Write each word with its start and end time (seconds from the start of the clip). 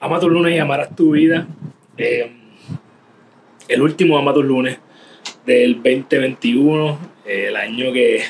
Ama 0.00 0.20
tus 0.20 0.30
lunes 0.30 0.54
y 0.54 0.58
amarás 0.58 0.94
tu 0.94 1.10
vida. 1.10 1.46
Eh, 1.96 2.30
el 3.66 3.82
último 3.82 4.16
Ama 4.16 4.32
tus 4.32 4.44
lunes 4.44 4.78
del 5.44 5.74
2021, 5.82 6.98
eh, 7.26 7.46
el 7.48 7.56
año 7.56 7.92
que 7.92 8.22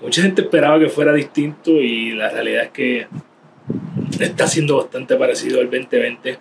mucha 0.00 0.22
gente 0.22 0.42
esperaba 0.42 0.78
que 0.78 0.88
fuera 0.88 1.12
distinto 1.12 1.72
y 1.72 2.12
la 2.12 2.30
realidad 2.30 2.64
es 2.64 2.70
que 2.70 3.06
está 4.20 4.46
siendo 4.46 4.76
bastante 4.76 5.16
parecido 5.16 5.60
al 5.60 5.70
2020. 5.70 6.38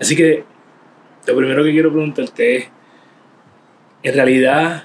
Así 0.00 0.16
que 0.16 0.44
lo 1.26 1.36
primero 1.36 1.62
que 1.62 1.72
quiero 1.72 1.92
preguntarte 1.92 2.56
es, 2.56 2.68
en 4.02 4.14
realidad 4.14 4.84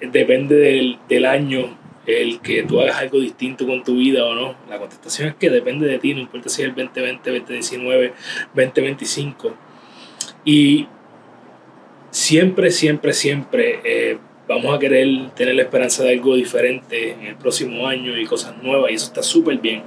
depende 0.00 0.56
del, 0.56 0.98
del 1.08 1.24
año 1.24 1.78
el 2.06 2.40
que 2.40 2.62
tú 2.62 2.80
hagas 2.80 2.96
algo 2.96 3.18
distinto 3.20 3.66
con 3.66 3.82
tu 3.82 3.96
vida 3.96 4.24
o 4.24 4.34
no. 4.34 4.54
La 4.68 4.78
contestación 4.78 5.28
es 5.28 5.34
que 5.34 5.50
depende 5.50 5.86
de 5.86 5.98
ti, 5.98 6.14
no 6.14 6.20
importa 6.20 6.48
si 6.48 6.62
es 6.62 6.68
el 6.68 6.74
2020, 6.74 7.30
2019, 7.30 8.12
2025. 8.54 9.54
Y 10.44 10.86
siempre, 12.10 12.70
siempre, 12.70 13.12
siempre 13.12 13.80
eh, 13.84 14.18
vamos 14.48 14.74
a 14.74 14.78
querer 14.78 15.30
tener 15.34 15.54
la 15.54 15.62
esperanza 15.62 16.04
de 16.04 16.10
algo 16.12 16.36
diferente 16.36 17.12
en 17.12 17.22
el 17.26 17.36
próximo 17.36 17.86
año 17.86 18.16
y 18.16 18.24
cosas 18.24 18.56
nuevas 18.62 18.90
y 18.90 18.94
eso 18.94 19.06
está 19.06 19.22
súper 19.22 19.58
bien. 19.58 19.82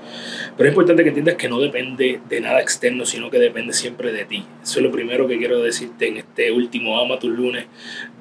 Pero 0.58 0.70
es 0.70 0.74
importante 0.74 1.04
que 1.04 1.10
entiendas 1.10 1.36
que 1.36 1.48
no 1.48 1.60
depende 1.60 2.20
de 2.28 2.42
nada 2.42 2.62
externo, 2.62 3.06
sino 3.06 3.30
que 3.30 3.40
depende 3.40 3.74
siempre 3.74 4.12
de 4.12 4.26
ti. 4.26 4.44
Eso 4.62 4.80
es 4.80 4.86
lo 4.86 4.92
primero 4.92 5.28
que 5.28 5.38
quiero 5.38 5.62
decirte 5.62 6.08
en 6.08 6.18
este 6.18 6.52
último 6.52 7.00
Ama 7.00 7.20
tus 7.20 7.32
lunes 7.32 7.66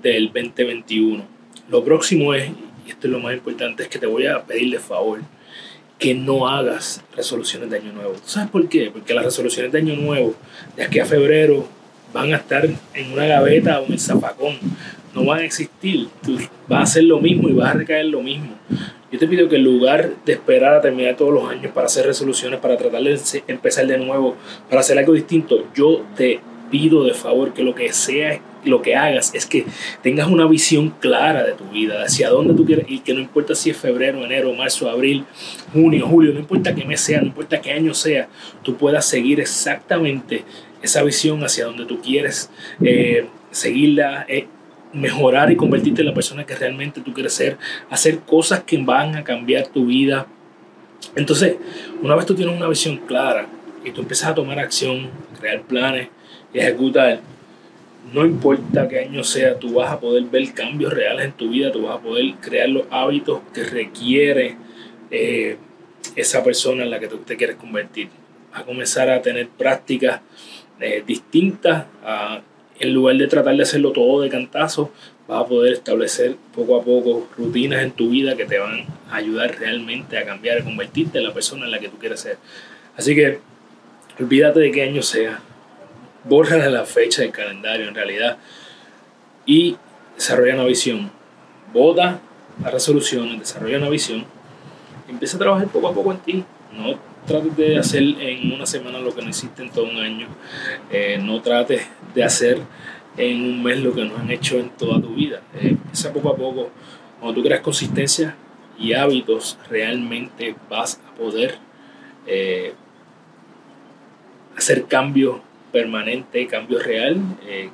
del 0.03 0.27
2021. 0.27 1.25
Lo 1.69 1.85
próximo 1.85 2.35
es, 2.35 2.51
y 2.89 2.93
esto 2.93 3.07
es 3.07 3.13
lo 3.13 3.21
más 3.21 3.35
importante, 3.35 3.83
es 3.83 3.89
que 3.91 3.99
te 3.99 4.07
voy 4.07 4.27
a 4.27 4.43
pedir 4.43 4.73
de 4.73 4.79
favor 4.79 5.21
que 5.99 6.15
no 6.15 6.49
hagas 6.49 7.03
resoluciones 7.15 7.69
de 7.69 7.77
año 7.77 7.93
nuevo. 7.93 8.15
sabes 8.25 8.49
por 8.49 8.67
qué? 8.67 8.91
Porque 8.91 9.13
las 9.13 9.27
resoluciones 9.27 9.71
de 9.73 9.79
año 9.79 9.95
nuevo, 9.95 10.35
de 10.75 10.85
aquí 10.85 10.99
a 10.99 11.05
febrero, 11.05 11.69
van 12.15 12.33
a 12.33 12.37
estar 12.37 12.67
en 12.95 13.13
una 13.13 13.27
gaveta 13.27 13.81
o 13.81 13.87
en 13.87 13.93
el 13.93 14.01
zapacón. 14.01 14.57
No 15.15 15.27
van 15.27 15.41
a 15.41 15.45
existir. 15.45 16.09
Tú 16.23 16.39
vas 16.67 16.81
a 16.81 16.83
hacer 16.85 17.05
lo 17.05 17.21
mismo 17.21 17.49
y 17.51 17.53
vas 17.53 17.75
a 17.75 17.79
recaer 17.79 18.07
lo 18.07 18.23
mismo. 18.23 18.57
Yo 19.13 19.19
te 19.19 19.27
pido 19.29 19.49
que 19.51 19.57
en 19.57 19.65
lugar 19.65 20.13
de 20.25 20.33
esperar 20.33 20.75
a 20.75 20.81
terminar 20.81 21.17
todos 21.17 21.35
los 21.35 21.51
años 21.51 21.73
para 21.73 21.87
hacer 21.87 22.07
resoluciones, 22.07 22.59
para 22.61 22.79
tratar 22.79 23.03
de 23.03 23.19
empezar 23.49 23.87
de 23.87 23.99
nuevo, 23.99 24.35
para 24.71 24.81
hacer 24.81 24.99
algo 24.99 25.13
distinto, 25.13 25.67
yo 25.75 26.07
te 26.17 26.41
pido 26.71 27.05
de 27.05 27.15
favor 27.15 27.53
que 27.55 27.63
lo 27.63 27.75
que 27.75 27.93
sea, 27.93 28.41
lo 28.65 28.83
que 28.83 28.97
hagas 28.97 29.35
es 29.35 29.47
que 29.47 29.65
tengas 30.03 30.29
una 30.29 30.47
visión 30.47 30.91
clara 31.01 31.45
de 31.45 31.53
tu 31.53 31.65
vida, 31.65 32.03
hacia 32.03 32.31
dónde 32.31 32.55
tú 32.55 32.65
quieres 32.65 32.89
ir, 32.89 33.03
que 33.03 33.15
no 33.15 33.21
importa 33.21 33.55
si 33.55 33.71
es 33.71 33.77
febrero, 33.77 34.25
enero, 34.25 34.53
marzo, 34.53 34.91
abril, 34.91 35.25
junio, 35.73 36.07
julio, 36.07 36.33
no 36.33 36.41
importa 36.41 36.75
qué 36.75 36.85
mes 36.85 37.01
sea, 37.01 37.21
no 37.21 37.27
importa 37.27 37.61
qué 37.61 37.73
año 37.73 37.95
sea, 37.95 38.29
tú 38.63 38.77
puedas 38.77 39.05
seguir 39.05 39.41
exactamente 39.41 40.45
esa 40.83 41.03
visión 41.03 41.43
hacia 41.45 41.67
donde 41.67 41.85
tú 41.87 42.01
quieres 42.01 42.51
eh, 42.83 43.27
seguirla, 43.51 44.25
eh, 44.29 44.47
mejorar 44.93 45.51
y 45.51 45.57
convertirte 45.57 46.03
en 46.03 46.09
la 46.09 46.15
persona 46.15 46.47
que 46.47 46.55
realmente 46.55 47.01
tú 47.01 47.13
quieres 47.13 47.33
ser, 47.33 47.59
hacer 47.91 48.21
cosas 48.21 48.63
que 48.63 48.79
van 48.79 49.17
a 49.17 49.25
cambiar 49.25 49.67
tu 49.69 49.87
vida. 49.87 50.27
Entonces, 51.15 51.57
una 52.03 52.15
vez 52.15 52.27
tú 52.27 52.35
tienes 52.35 52.57
una 52.57 52.69
visión 52.69 52.97
clara 52.99 53.49
y 53.85 53.93
tú 53.93 54.03
empiezas 54.03 54.31
a 54.31 54.35
tomar 54.35 54.59
acción, 54.59 55.11
crear 55.39 55.63
planes 55.63 56.09
y 56.53 56.59
ejecutar, 56.59 57.21
no 58.13 58.25
importa 58.25 58.89
qué 58.89 59.01
año 59.01 59.23
sea, 59.23 59.59
tú 59.59 59.75
vas 59.75 59.91
a 59.91 60.01
poder 60.01 60.25
ver 60.25 60.53
cambios 60.55 60.93
reales 60.93 61.27
en 61.27 61.33
tu 61.33 61.51
vida, 61.51 61.71
tú 61.71 61.83
vas 61.83 61.97
a 61.97 62.01
poder 62.01 62.35
crear 62.41 62.69
los 62.69 62.85
hábitos 62.91 63.41
que 63.53 63.65
requiere 63.65 64.57
eh, 65.11 65.57
esa 66.17 66.43
persona 66.43 66.85
en 66.85 66.91
la 66.91 67.01
que 67.01 67.09
tú 67.09 67.19
te 67.19 67.37
quieres 67.37 67.57
convertir. 67.57 68.09
Vas 68.51 68.63
a 68.63 68.65
comenzar 68.65 69.11
a 69.11 69.21
tener 69.21 69.49
prácticas 69.49 70.21
eh, 70.81 71.03
distintas, 71.07 71.87
en 72.79 72.95
lugar 72.95 73.17
de 73.17 73.27
tratar 73.27 73.57
de 73.57 73.63
hacerlo 73.63 73.93
todo 73.93 74.23
de 74.23 74.29
cantazo, 74.29 74.93
vas 75.27 75.43
a 75.43 75.47
poder 75.47 75.75
establecer 75.75 76.37
poco 76.55 76.81
a 76.81 76.85
poco 76.85 77.29
rutinas 77.37 77.83
en 77.83 77.91
tu 77.91 78.11
vida 78.11 78.37
que 78.37 78.47
te 78.47 78.59
van 78.59 78.87
a 79.11 79.17
ayudar 79.17 79.59
realmente 79.59 80.17
a 80.17 80.25
cambiar, 80.25 80.59
a 80.59 80.65
convertirte 80.65 81.19
en 81.19 81.25
la 81.25 81.35
persona 81.35 81.67
en 81.67 81.73
la 81.73 81.79
que 81.81 81.89
tú 81.89 81.99
quieres 81.99 82.21
ser. 82.21 82.39
Así 82.97 83.15
que 83.15 83.41
olvídate 84.19 84.61
de 84.61 84.71
qué 84.71 84.83
año 84.83 85.03
sea, 85.03 85.41
borra 86.25 86.57
la 86.69 86.85
fecha 86.85 87.23
del 87.23 87.31
calendario 87.31 87.89
en 87.89 87.95
realidad 87.95 88.39
y 89.47 89.77
desarrolla 90.15 90.55
una 90.55 90.65
visión. 90.65 91.11
Vota 91.73 92.21
las 92.63 92.73
resoluciones, 92.73 93.39
desarrolla 93.39 93.79
una 93.79 93.89
visión, 93.89 94.25
empieza 95.09 95.37
a 95.37 95.41
trabajar 95.41 95.69
poco 95.69 95.89
a 95.89 95.95
poco 95.95 96.13
en 96.13 96.19
ti. 96.19 96.45
No 96.73 96.99
trates 97.27 97.57
de 97.57 97.79
hacer 97.79 98.03
en 98.03 98.53
una 98.53 98.67
semana 98.67 98.99
lo 98.99 99.15
que 99.15 99.23
no 99.23 99.29
hiciste 99.29 99.63
en 99.63 99.71
todo 99.71 99.85
un 99.85 99.99
año. 99.99 100.29
Eh, 100.91 101.19
no 101.23 101.41
trates 101.41 101.87
de 102.15 102.25
hacer 102.25 102.59
en 103.17 103.43
un 103.43 103.63
mes 103.63 103.81
lo 103.81 103.95
que 103.95 104.05
no 104.05 104.17
han 104.17 104.31
hecho 104.31 104.59
en 104.59 104.71
toda 104.71 105.01
tu 105.01 105.15
vida. 105.15 105.43
Eh, 105.55 105.69
empieza 105.69 106.13
poco 106.13 106.31
a 106.31 106.37
poco. 106.37 106.71
Cuando 107.21 107.41
tú 107.41 107.47
creas 107.47 107.61
consistencia 107.61 108.37
y 108.79 108.93
hábitos, 108.93 109.59
realmente 109.69 110.55
vas 110.69 111.01
a 111.07 111.15
poder 111.15 111.57
eh, 112.27 112.75
hacer 114.69 114.85
cambio 114.85 115.41
permanente, 115.73 116.47
cambio 116.47 116.79
real, 116.79 117.17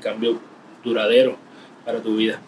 cambio 0.00 0.38
duradero 0.84 1.36
para 1.84 2.00
tu 2.00 2.16
vida. 2.16 2.40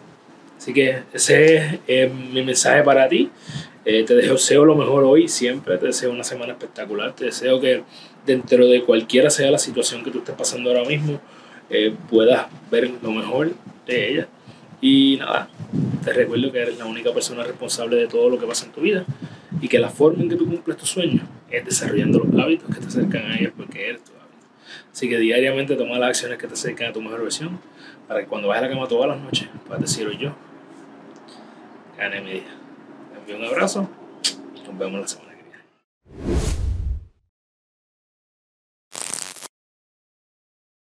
Así 0.57 0.73
que 0.73 1.03
ese 1.11 1.81
es 1.85 2.13
mi 2.13 2.41
mensaje 2.43 2.81
para 2.81 3.09
ti. 3.09 3.29
Eh, 3.83 4.03
te 4.03 4.15
deseo 4.15 4.63
lo 4.63 4.75
mejor 4.75 5.03
hoy, 5.03 5.27
siempre 5.27 5.77
te 5.77 5.87
deseo 5.87 6.11
una 6.11 6.23
semana 6.23 6.53
espectacular, 6.53 7.13
te 7.13 7.25
deseo 7.25 7.59
que 7.59 7.83
dentro 8.25 8.67
de 8.67 8.83
cualquiera 8.83 9.29
sea 9.29 9.51
la 9.51 9.57
situación 9.57 10.03
que 10.03 10.11
tú 10.11 10.19
estés 10.19 10.35
pasando 10.35 10.69
ahora 10.69 10.85
mismo, 10.85 11.19
eh, 11.69 11.93
puedas 12.09 12.47
ver 12.71 12.89
lo 13.01 13.11
mejor 13.11 13.51
de 13.85 14.09
ella. 14.09 14.27
Y 14.79 15.17
nada, 15.17 15.49
te 16.05 16.13
recuerdo 16.13 16.53
que 16.53 16.61
eres 16.61 16.77
la 16.77 16.85
única 16.85 17.13
persona 17.13 17.43
responsable 17.43 17.97
de 17.97 18.07
todo 18.07 18.29
lo 18.29 18.39
que 18.39 18.45
pasa 18.45 18.65
en 18.65 18.71
tu 18.71 18.81
vida 18.81 19.05
y 19.59 19.67
que 19.67 19.79
la 19.79 19.89
forma 19.89 20.23
en 20.23 20.29
que 20.29 20.35
tú 20.35 20.45
cumples 20.45 20.77
tus 20.77 20.89
sueños 20.89 21.23
es 21.49 21.65
desarrollando 21.65 22.19
los 22.19 22.41
hábitos 22.41 22.73
que 22.73 22.79
te 22.79 22.87
acercan 22.87 23.31
a 23.31 23.37
ellos 23.37 23.51
porque 23.57 23.89
eres 23.89 24.01
hábito. 24.01 24.16
Así 24.91 25.09
que 25.09 25.17
diariamente 25.17 25.75
toma 25.75 25.97
las 25.97 26.09
acciones 26.09 26.37
que 26.37 26.47
te 26.47 26.53
acercan 26.53 26.89
a 26.89 26.93
tu 26.93 27.01
mejor 27.01 27.21
versión 27.21 27.59
para 28.07 28.21
que 28.21 28.27
cuando 28.27 28.47
vayas 28.47 28.63
a 28.63 28.67
la 28.67 28.73
cama 28.73 28.87
todas 28.87 29.09
las 29.09 29.19
noches 29.19 29.49
puedas 29.65 29.81
decir 29.81 30.07
hoy 30.07 30.17
yo 30.17 30.33
gané 31.97 32.21
mi 32.21 32.31
día 32.31 32.57
un 33.35 33.43
abrazo. 33.43 33.89
Nos 34.65 34.77
vemos 34.77 35.01
la 35.01 35.07
semana. 35.07 35.36